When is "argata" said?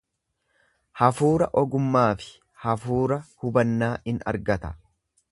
4.33-4.73